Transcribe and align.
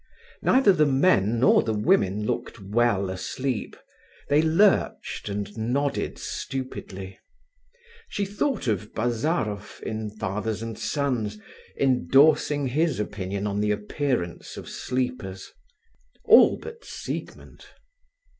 Neither 0.41 0.73
the 0.73 0.87
men 0.87 1.39
nor 1.39 1.61
the 1.61 1.75
women 1.75 2.25
looked 2.25 2.59
well 2.59 3.11
asleep. 3.11 3.75
They 4.29 4.41
lurched 4.41 5.29
and 5.29 5.55
nodded 5.55 6.17
stupidly. 6.17 7.19
She 8.09 8.25
thought 8.25 8.65
of 8.65 8.95
Bazarof 8.95 9.79
in 9.83 10.09
Fathers 10.09 10.63
and 10.63 10.75
Sons, 10.75 11.37
endorsing 11.79 12.65
his 12.69 12.99
opinion 12.99 13.45
on 13.45 13.59
the 13.61 13.69
appearance 13.69 14.57
of 14.57 14.67
sleepers: 14.67 15.51
all 16.25 16.57
but 16.57 16.83
Siegmund. 16.83 17.65